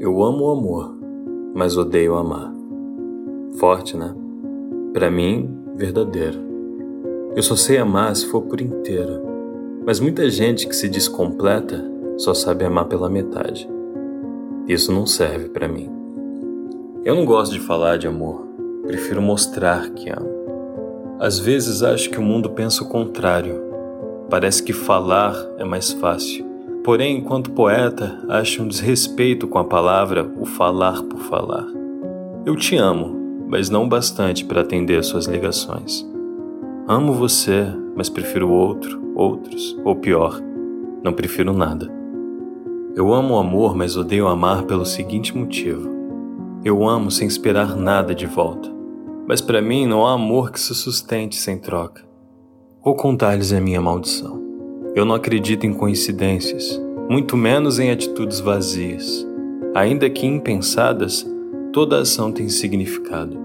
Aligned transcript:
Eu 0.00 0.22
amo 0.22 0.44
o 0.44 0.50
amor, 0.50 0.96
mas 1.54 1.76
odeio 1.76 2.16
amar. 2.16 2.52
Forte, 3.56 3.96
né? 3.96 4.14
Para 4.92 5.10
mim, 5.10 5.48
verdadeiro. 5.74 6.38
Eu 7.34 7.42
só 7.42 7.56
sei 7.56 7.78
amar 7.78 8.14
se 8.14 8.26
for 8.26 8.42
por 8.42 8.60
inteiro. 8.60 9.22
Mas 9.86 10.00
muita 10.00 10.28
gente 10.30 10.66
que 10.66 10.76
se 10.76 10.88
diz 10.88 11.08
completa 11.08 11.84
só 12.16 12.32
sabe 12.32 12.64
amar 12.64 12.86
pela 12.86 13.10
metade. 13.10 13.68
Isso 14.68 14.92
não 14.92 15.06
serve 15.06 15.48
para 15.48 15.68
mim. 15.68 15.90
Eu 17.04 17.14
não 17.14 17.24
gosto 17.24 17.52
de 17.52 17.60
falar 17.60 17.98
de 17.98 18.06
amor, 18.06 18.46
prefiro 18.86 19.20
mostrar 19.20 19.90
que 19.90 20.08
amo. 20.08 20.30
Às 21.18 21.38
vezes 21.38 21.82
acho 21.82 22.10
que 22.10 22.18
o 22.18 22.22
mundo 22.22 22.50
pensa 22.50 22.82
o 22.82 22.88
contrário. 22.88 23.62
Parece 24.30 24.62
que 24.62 24.72
falar 24.72 25.34
é 25.58 25.64
mais 25.64 25.92
fácil. 25.92 26.53
Porém, 26.84 27.16
enquanto 27.16 27.50
poeta, 27.52 28.22
acho 28.28 28.62
um 28.62 28.68
desrespeito 28.68 29.48
com 29.48 29.58
a 29.58 29.64
palavra 29.64 30.30
o 30.38 30.44
falar 30.44 31.02
por 31.04 31.18
falar. 31.18 31.66
Eu 32.44 32.54
te 32.54 32.76
amo, 32.76 33.46
mas 33.48 33.70
não 33.70 33.88
bastante 33.88 34.44
para 34.44 34.60
atender 34.60 35.02
suas 35.02 35.24
ligações. 35.24 36.06
Amo 36.86 37.14
você, 37.14 37.66
mas 37.96 38.10
prefiro 38.10 38.50
outro, 38.50 39.00
outros, 39.14 39.74
ou 39.82 39.96
pior, 39.96 40.38
não 41.02 41.14
prefiro 41.14 41.54
nada. 41.54 41.90
Eu 42.94 43.14
amo 43.14 43.32
o 43.32 43.38
amor, 43.38 43.74
mas 43.74 43.96
odeio 43.96 44.28
amar 44.28 44.64
pelo 44.64 44.84
seguinte 44.84 45.34
motivo. 45.34 45.88
Eu 46.62 46.86
amo 46.86 47.10
sem 47.10 47.26
esperar 47.26 47.74
nada 47.74 48.14
de 48.14 48.26
volta. 48.26 48.70
Mas 49.26 49.40
para 49.40 49.62
mim 49.62 49.86
não 49.86 50.06
há 50.06 50.12
amor 50.12 50.52
que 50.52 50.60
se 50.60 50.74
sustente 50.74 51.36
sem 51.36 51.58
troca. 51.58 52.04
Vou 52.84 52.94
contar-lhes 52.94 53.54
a 53.54 53.60
minha 53.60 53.80
maldição. 53.80 54.43
Eu 54.94 55.04
não 55.04 55.16
acredito 55.16 55.66
em 55.66 55.72
coincidências, 55.72 56.80
muito 57.08 57.36
menos 57.36 57.80
em 57.80 57.90
atitudes 57.90 58.38
vazias. 58.38 59.26
Ainda 59.74 60.08
que 60.08 60.24
impensadas, 60.24 61.26
toda 61.72 61.98
ação 61.98 62.30
tem 62.30 62.48
significado. 62.48 63.36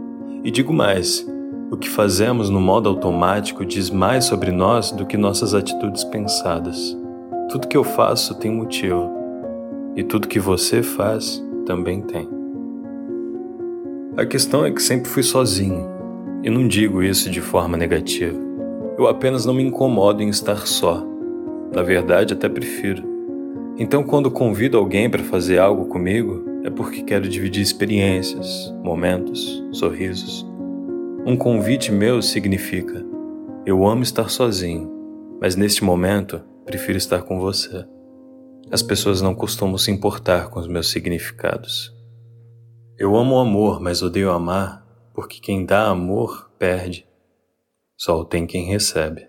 E 0.44 0.52
digo 0.52 0.72
mais: 0.72 1.28
o 1.72 1.76
que 1.76 1.90
fazemos 1.90 2.52
no 2.52 2.62
modo 2.62 2.88
automático 2.88 3.66
diz 3.66 3.90
mais 3.90 4.26
sobre 4.26 4.52
nós 4.52 4.92
do 4.92 5.08
que 5.08 5.18
nossas 5.18 5.56
atitudes 5.56 6.04
pensadas. 6.04 6.96
Tudo 7.50 7.68
que 7.68 7.78
eu 7.78 7.84
faço 7.84 8.36
tem 8.36 8.52
motivo 8.52 9.10
e 9.96 10.04
tudo 10.04 10.28
que 10.28 10.40
você 10.40 10.84
faz 10.84 11.44
também 11.66 12.00
tem. 12.02 12.30
A 14.16 14.24
questão 14.24 14.64
é 14.64 14.72
que 14.72 14.84
sempre 14.84 15.10
fui 15.10 15.24
sozinho, 15.24 15.88
e 16.44 16.50
não 16.50 16.68
digo 16.68 17.02
isso 17.02 17.28
de 17.28 17.42
forma 17.42 17.76
negativa. 17.76 18.38
Eu 19.00 19.08
apenas 19.08 19.46
não 19.48 19.54
me 19.54 19.64
incomodo 19.64 20.22
em 20.22 20.30
estar 20.30 20.68
só. 20.68 21.09
Na 21.74 21.84
verdade, 21.84 22.34
até 22.34 22.50
prefiro. 22.50 23.04
Então, 23.78 24.04
quando 24.04 24.30
convido 24.30 24.78
alguém 24.78 25.10
para 25.10 25.24
fazer 25.24 25.60
algo 25.60 25.86
comigo, 25.86 26.44
é 26.64 26.70
porque 26.70 27.04
quero 27.04 27.30
dividir 27.30 27.62
experiências, 27.62 28.74
momentos, 28.84 29.64
sorrisos. 29.72 30.46
Um 31.26 31.38
convite 31.38 31.92
meu 31.92 32.22
significa: 32.22 33.06
eu 33.66 33.86
amo 33.86 34.04
estar 34.04 34.30
sozinho, 34.30 34.92
mas 35.40 35.56
neste 35.56 35.84
momento 35.84 36.42
prefiro 36.66 36.98
estar 36.98 37.22
com 37.22 37.40
você. 37.40 37.86
As 38.72 38.82
pessoas 38.82 39.22
não 39.22 39.34
costumam 39.34 39.78
se 39.78 39.92
importar 39.92 40.50
com 40.50 40.60
os 40.60 40.68
meus 40.68 40.90
significados. 40.90 41.96
Eu 42.98 43.16
amo 43.16 43.36
o 43.36 43.40
amor, 43.40 43.80
mas 43.80 44.02
odeio 44.02 44.32
amar, 44.32 44.86
porque 45.14 45.40
quem 45.40 45.66
dá 45.66 45.88
amor 45.88 46.52
perde. 46.60 47.08
Só 47.98 48.20
o 48.20 48.26
tem 48.26 48.46
quem 48.46 48.66
recebe. 48.66 49.28